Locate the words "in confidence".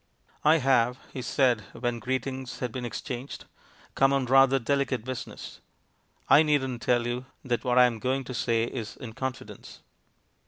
8.97-9.83